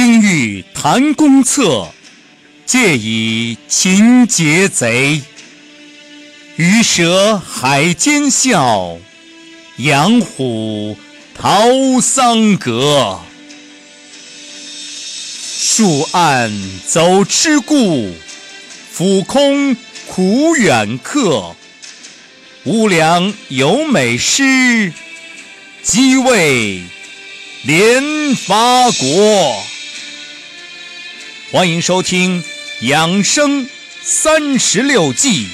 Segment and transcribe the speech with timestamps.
[0.00, 1.88] 今欲谈公策，
[2.64, 5.20] 借以擒劫贼。
[6.54, 8.96] 鱼蛇海间笑，
[9.78, 10.96] 羊虎
[11.34, 13.18] 逃桑阁。
[15.58, 16.52] 树暗
[16.86, 18.14] 走痴故，
[18.92, 19.76] 俯空
[20.06, 21.56] 苦远客。
[22.62, 24.92] 无良有美诗，
[25.82, 26.82] 即为
[27.64, 29.64] 连发国。
[31.50, 32.42] 欢迎收听
[32.86, 33.66] 《养生
[34.02, 35.46] 三十六计》。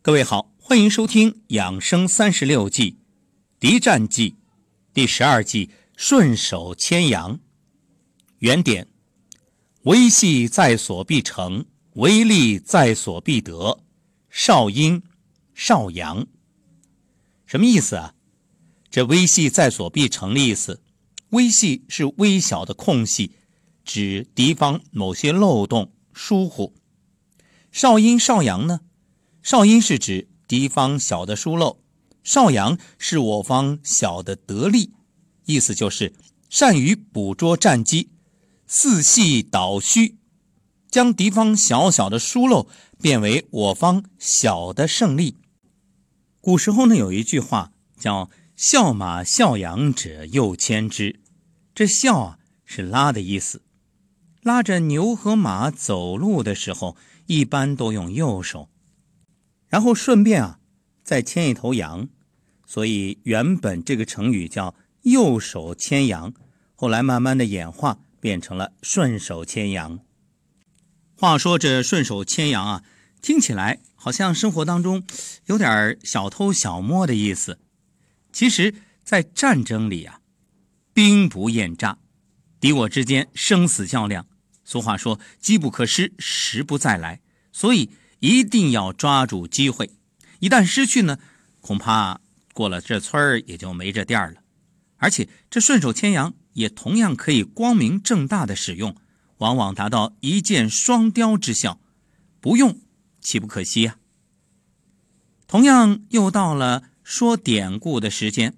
[0.00, 2.92] 各位好，欢迎收听《养生三十六计》，
[3.58, 4.36] 敌战计
[4.92, 7.40] 第十二计：顺手牵羊。
[8.38, 8.86] 原点：
[9.82, 13.80] 微细在所必成，微利在所必得。
[14.30, 15.02] 少阴、
[15.52, 16.24] 少阳，
[17.54, 18.14] 什么意思啊？
[18.90, 20.82] 这微细在所必成的意思，
[21.28, 23.36] 微细是微小的空隙，
[23.84, 26.74] 指敌方某些漏洞疏忽。
[27.70, 28.80] 少阴、少阳呢？
[29.40, 31.78] 少阴是指敌方小的疏漏，
[32.24, 34.90] 少阳是我方小的得利，
[35.44, 36.12] 意思就是
[36.50, 38.10] 善于捕捉战机，
[38.66, 40.16] 四系导虚，
[40.90, 42.66] 将敌方小小的疏漏
[43.00, 45.36] 变为我方小的胜利。
[46.44, 51.20] 古时候呢，有一句话叫“笑马笑羊者，右牵之”，
[51.74, 53.62] 这“笑”啊是拉的意思，
[54.42, 58.68] 拉着牛和马走路的时候，一般都用右手。
[59.68, 60.58] 然后顺便啊，
[61.02, 62.10] 再牵一头羊，
[62.66, 66.34] 所以原本这个成语叫“右手牵羊”，
[66.76, 70.00] 后来慢慢的演化变成了“顺手牵羊”。
[71.16, 72.82] 话说这“顺手牵羊”啊，
[73.24, 75.02] 听起来好像生活当中
[75.46, 77.58] 有点小偷小摸的意思。
[78.30, 80.20] 其实，在战争里啊，
[80.92, 81.96] 兵不厌诈，
[82.60, 84.26] 敌我之间生死较量。
[84.62, 87.90] 俗话说“机不可失，时不再来”，所以。
[88.20, 89.90] 一定要抓住机会，
[90.38, 91.18] 一旦失去呢，
[91.60, 92.22] 恐怕
[92.54, 94.40] 过了这村儿也就没这店了。
[94.96, 98.96] 而且这顺手牵羊也同样可以光明正大的使用，
[99.38, 101.78] 往往达到一箭双雕之效。
[102.40, 102.80] 不用
[103.24, 103.96] 岂不可惜呀？
[105.48, 108.54] 同样又到了说典故的时间，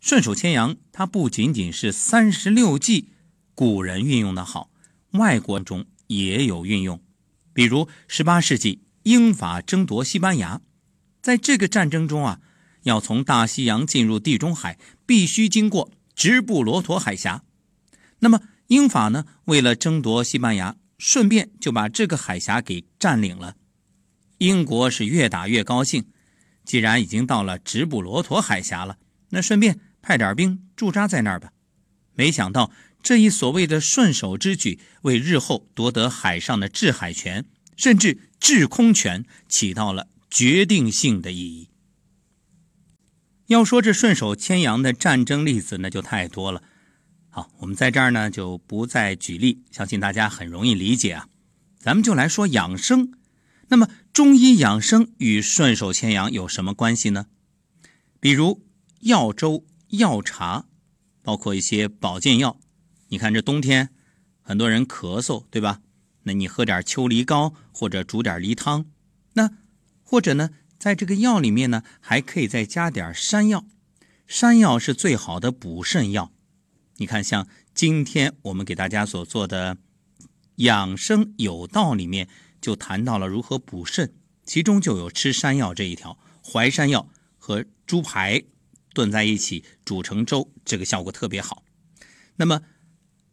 [0.00, 3.10] 顺手牵羊它不仅仅是三十六计
[3.54, 4.70] 古人运用的好，
[5.12, 7.00] 外国中也有运用。
[7.52, 10.60] 比如十八世纪英法争夺西班牙，
[11.22, 12.40] 在这个战争中啊，
[12.82, 17.44] 要从大西洋进入地中海，必须经过直布罗陀海峡。
[18.20, 23.56] 那么英法呢，为了争夺西班牙，顺便就把这个海峡给占领了。
[24.44, 26.04] 英国是越打越高兴，
[26.64, 28.98] 既然已经到了直布罗陀海峡了，
[29.30, 31.50] 那顺便派点兵驻扎在那儿吧。
[32.14, 32.70] 没想到。
[33.02, 37.44] 这一所谓的顺手之举，为日后夺得海上的制海权，
[37.76, 41.68] 甚至制空权，起到了决定性的意义。
[43.48, 46.62] 要说这顺手牵羊的战争例子，那就太多了。
[47.28, 51.28] 好，我们在这儿呢就不再举例，相信大家很容易理解啊。
[51.78, 53.12] 咱们就来说养生。
[53.68, 57.26] 那么中医养生与顺手牵羊有什么关系呢？
[58.20, 58.62] 比如
[59.00, 60.66] 药粥、药茶，
[61.22, 62.58] 包括一些保健药。
[63.08, 63.90] 你看这冬天，
[64.40, 65.80] 很多人咳嗽，对吧？
[66.22, 68.86] 那你喝点秋梨膏或者煮点梨汤，
[69.34, 69.50] 那
[70.02, 73.66] 或者呢，在这个药里面呢，还可以再加点山药。
[74.26, 76.32] 山药是最好的补肾药。
[76.96, 79.76] 你看，像今天我们给大家所做的
[80.56, 82.28] 养生有道里面
[82.64, 84.14] 就谈到了如何补肾，
[84.46, 86.18] 其中就有吃山药这一条。
[86.42, 88.42] 淮山药和猪排
[88.94, 91.62] 炖在一起煮成粥，这个效果特别好。
[92.36, 92.62] 那么。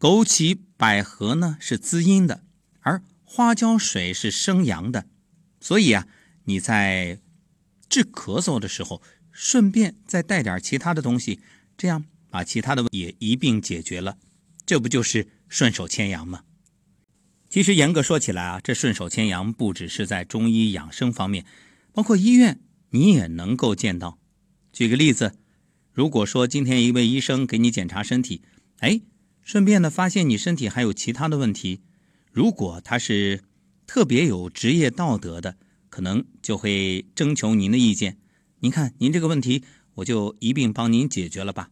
[0.00, 2.42] 枸杞、百合呢是滋阴的，
[2.80, 5.04] 而花椒水是生阳的，
[5.60, 6.08] 所以啊，
[6.44, 7.20] 你在
[7.86, 11.40] 治咳嗽的时候，顺便再带点其他的东西，
[11.76, 14.16] 这样把其他的也一并解决了，
[14.64, 16.44] 这不就是顺手牵羊吗？
[17.50, 21.44] 其实严格说起来啊，这顺手牵羊不只是在中医养生方面，
[21.92, 22.60] 包括医院
[22.90, 24.18] 你也能够见到。
[24.72, 25.34] 举个例子，
[25.92, 28.40] 如果说今天一位医生给你检查身体，
[28.78, 29.02] 哎。
[29.42, 31.80] 顺便呢，发现你身体还有其他的问题，
[32.30, 33.42] 如果他是
[33.84, 35.56] 特别有职业道德的，
[35.88, 38.18] 可能就会征求您的意见。
[38.60, 39.64] 您看，您这个问题，
[39.94, 41.70] 我就一并帮您解决了吧。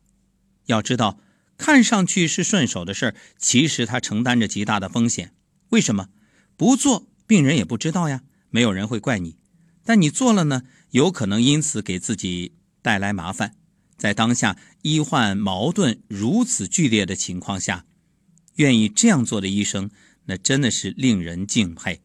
[0.67, 1.21] 要知道，
[1.57, 5.35] 看上去是顺手的事儿，其实它承担着极大的风险。
[5.71, 6.09] 为什么
[6.57, 9.37] 不做，病人也不知道呀，没有人会怪你。
[9.85, 13.55] 但你做了呢，有可能因此给自己带来麻烦。
[13.97, 17.85] 在当下医患矛盾如此剧烈的情况下，
[18.57, 19.91] 愿意这样做的医生，
[20.27, 22.01] 那真的是令人敬佩。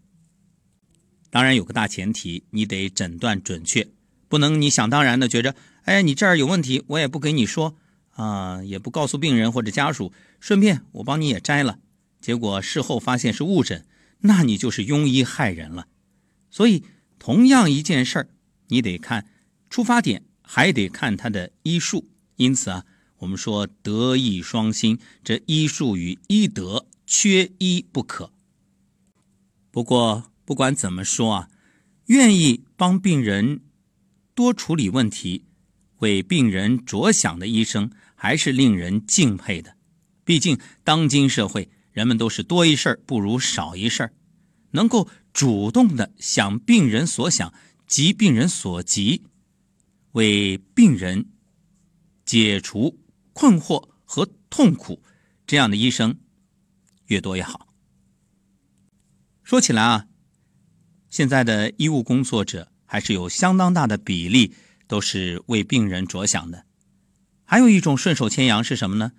[1.30, 3.90] 当然有个大前提，你得诊断准确，
[4.28, 7.76] 不能你想当然的觉着，哎，你这儿有问题，我也不给你说
[8.12, 11.80] 啊，也不告诉病人或者家属，顺便我帮你也摘了，
[12.24, 13.86] 结果事后发现是误诊，
[14.22, 15.90] 那你就是庸医害人了。
[16.50, 16.86] 所以，
[17.20, 18.30] 同样一件事儿，
[18.70, 19.28] 你得看
[19.70, 20.24] 出发点。
[20.46, 22.86] 还得看他的医术，因此啊，
[23.20, 28.32] 我们说德医双馨，这医术与医德缺一不可。
[29.72, 31.50] 不过不管怎么说啊，
[32.08, 33.62] 愿意帮病人
[34.36, 35.46] 多处理问题，
[36.00, 39.78] 为病人着想的医生，还是令人敬佩的。
[40.26, 44.12] 毕竟当今社会，人们都是多一事不如少一事
[44.72, 47.54] 能够主动的想病人所想，
[47.88, 49.24] 急病人所急。
[50.14, 51.32] 为病人
[52.24, 53.00] 解除
[53.34, 55.02] 困惑和痛苦，
[55.48, 56.20] 这样的医生
[57.08, 57.68] 越多越好。
[59.44, 60.06] 说起来啊，
[61.10, 64.54] 现在的医务工作者还是有相当大的比例
[64.88, 66.66] 都是为病人着想的。
[67.44, 69.14] 还有一种顺手牵羊是什么呢？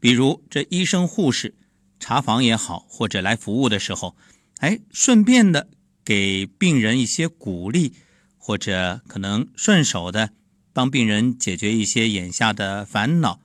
[0.00, 1.57] 比如这医生护士
[2.00, 4.16] 查房也好，或者来服务的时候，
[4.58, 5.68] 哎，顺便的
[6.04, 7.94] 给病人一些鼓励，
[8.36, 10.30] 或者可能顺手的。
[10.74, 13.40] 帮病人解决一些眼下的烦恼，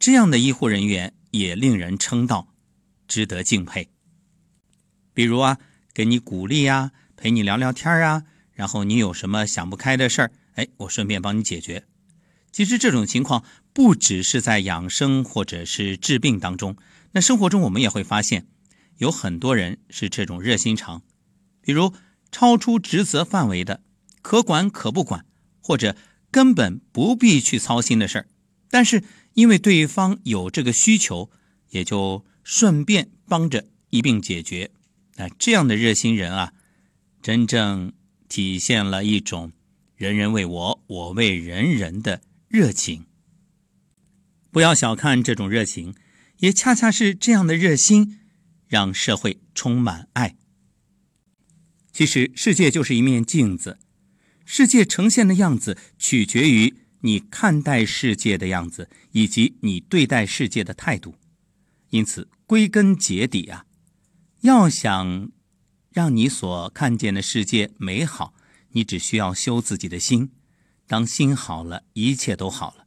[0.00, 2.48] 这样的医护人员也令人称道，
[3.06, 3.88] 值得敬佩。
[5.14, 5.58] 比如啊，
[5.94, 11.84] 给你鼓励呀，陪你聊聊天啊，然后你有什么想不开的事儿，哎，我顺便帮你解决。
[12.56, 13.44] 其实这种情况
[13.74, 16.78] 不只是在养生或者是治病当中，
[17.12, 18.46] 那生活中我们也会发现，
[18.96, 21.02] 有很多人是这种热心肠，
[21.60, 21.92] 比如
[22.32, 23.82] 超出职责范围的，
[24.22, 25.26] 可管可不管，
[25.60, 25.94] 或者。
[26.28, 28.26] 根本不必去操心的事儿，
[28.68, 29.02] 但是
[29.34, 31.30] 因为对方有这个需求，
[31.70, 34.70] 也就顺便帮着一并解决。
[35.14, 36.52] 那这样的热心人啊，
[37.22, 37.92] 真正
[38.28, 39.52] 体现了一种
[39.94, 42.20] 人人为我，我为人人的
[42.56, 43.04] 热情。
[44.50, 45.94] 不要小看这种热情，
[46.38, 48.18] 也恰恰是这样的热心，
[48.66, 50.36] 让社会充满爱。
[51.92, 53.78] 其实，世界就是一面镜子。
[54.46, 61.14] 世界呈现的样子取决于你看待世界的样子，以及你对待世界的态度。
[61.90, 63.66] 因此，归根结底啊，
[64.40, 65.30] 要想
[65.90, 68.32] 让你所看见的世界美好，
[68.70, 70.30] 你只需要修自己的心。
[70.86, 72.86] 当心好了，一切都好了。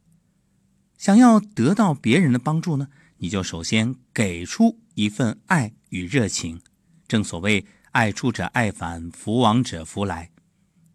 [0.98, 2.88] 想要得到别人的帮助呢，
[3.18, 6.60] 你就首先给出一份爱与热情。
[7.06, 10.30] 正所谓“爱出者爱返，福往者福来”。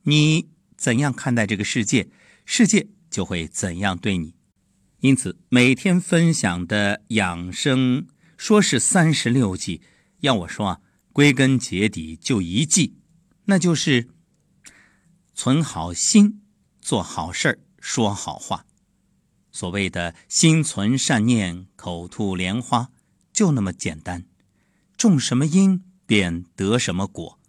[0.04, 0.50] 你。
[0.78, 2.10] 怎样看待这个世界，
[2.44, 4.36] 世界就会怎样对你。
[5.00, 9.82] 因此，每天分享的养生说是三十六计，
[10.20, 10.82] 要我说啊，
[11.14, 12.98] 归根结底就一计，
[13.46, 14.10] 那就是
[15.34, 16.42] 存好心，
[16.86, 18.68] 做好事儿，说好话。
[19.52, 22.92] 所谓的心存善念，口吐莲花，
[23.34, 24.26] 就那么简单。
[24.96, 27.40] 种什么因，便得什么果。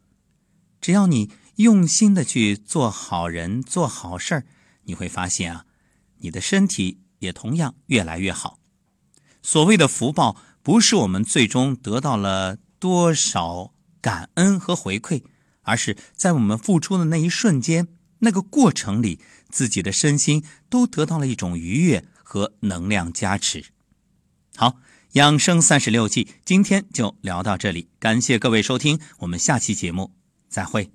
[0.81, 1.31] 只要你。
[1.57, 4.47] 用心的去做好人、做好事儿，
[4.83, 5.65] 你会发现啊，
[6.19, 8.59] 你的身体也同样越来越好。
[9.41, 13.73] 所谓的福报，不是我们最终得到了多少
[14.03, 15.23] 感恩和回馈，
[15.63, 17.89] 而是在我们付出的那一瞬间、
[18.21, 23.67] 那个过程里，自己的身心都得到了一种愉悦和能量加持。
[24.57, 24.79] 好，
[25.13, 30.13] 养生三十六计，今天就聊到这里，感谢各位收听，我们下期节目
[30.49, 30.91] 再会。